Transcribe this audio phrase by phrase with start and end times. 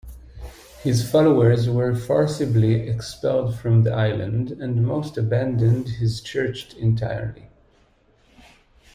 [0.81, 7.49] His followers were forcibly expelled from the island, and most abandoned his church entirely.